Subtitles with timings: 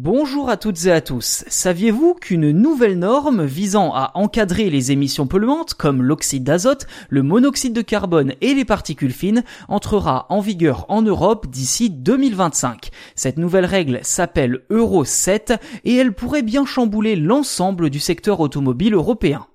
[0.00, 1.42] Bonjour à toutes et à tous.
[1.48, 7.72] Saviez-vous qu'une nouvelle norme visant à encadrer les émissions polluantes comme l'oxyde d'azote, le monoxyde
[7.72, 13.64] de carbone et les particules fines entrera en vigueur en Europe d'ici 2025 Cette nouvelle
[13.64, 15.54] règle s'appelle Euro 7
[15.84, 19.48] et elle pourrait bien chambouler l'ensemble du secteur automobile européen.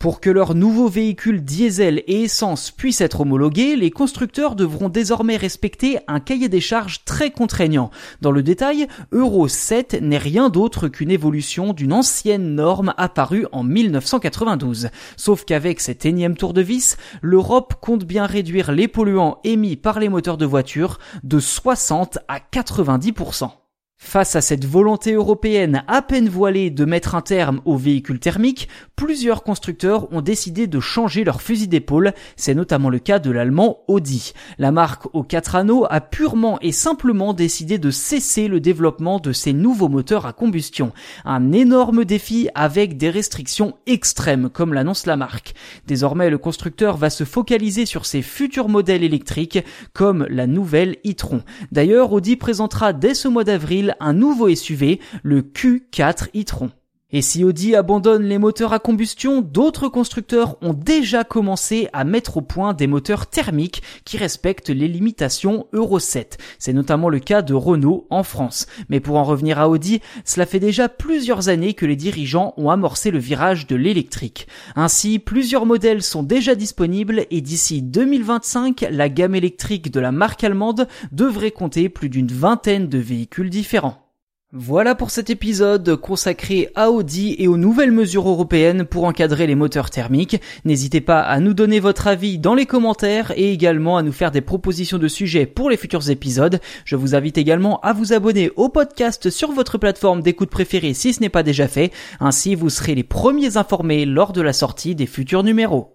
[0.00, 5.36] Pour que leurs nouveaux véhicules diesel et essence puissent être homologués, les constructeurs devront désormais
[5.36, 7.90] respecter un cahier des charges très contraignant.
[8.22, 13.62] Dans le détail, Euro 7 n'est rien d'autre qu'une évolution d'une ancienne norme apparue en
[13.62, 14.88] 1992.
[15.18, 20.00] Sauf qu'avec cet énième tour de vis, l'Europe compte bien réduire les polluants émis par
[20.00, 23.59] les moteurs de voitures de 60 à 90%.
[24.02, 28.66] Face à cette volonté européenne à peine voilée de mettre un terme aux véhicules thermiques,
[28.96, 32.14] plusieurs constructeurs ont décidé de changer leur fusil d'épaule.
[32.34, 34.32] C'est notamment le cas de l'allemand Audi.
[34.58, 39.32] La marque aux quatre anneaux a purement et simplement décidé de cesser le développement de
[39.32, 40.92] ces nouveaux moteurs à combustion.
[41.24, 45.54] Un énorme défi avec des restrictions extrêmes, comme l'annonce la marque.
[45.86, 51.42] Désormais, le constructeur va se focaliser sur ses futurs modèles électriques, comme la nouvelle e-tron.
[51.70, 56.70] D'ailleurs, Audi présentera dès ce mois d'avril un nouveau SUV, le Q4 e-tron.
[57.12, 62.36] Et si Audi abandonne les moteurs à combustion, d'autres constructeurs ont déjà commencé à mettre
[62.36, 66.38] au point des moteurs thermiques qui respectent les limitations Euro 7.
[66.60, 68.66] C'est notamment le cas de Renault en France.
[68.88, 72.70] Mais pour en revenir à Audi, cela fait déjà plusieurs années que les dirigeants ont
[72.70, 74.46] amorcé le virage de l'électrique.
[74.76, 80.44] Ainsi, plusieurs modèles sont déjà disponibles et d'ici 2025, la gamme électrique de la marque
[80.44, 84.09] allemande devrait compter plus d'une vingtaine de véhicules différents.
[84.52, 89.54] Voilà pour cet épisode consacré à Audi et aux nouvelles mesures européennes pour encadrer les
[89.54, 90.40] moteurs thermiques.
[90.64, 94.32] N'hésitez pas à nous donner votre avis dans les commentaires et également à nous faire
[94.32, 96.58] des propositions de sujets pour les futurs épisodes.
[96.84, 101.12] Je vous invite également à vous abonner au podcast sur votre plateforme d'écoute préférée si
[101.12, 101.92] ce n'est pas déjà fait.
[102.18, 105.94] Ainsi, vous serez les premiers informés lors de la sortie des futurs numéros.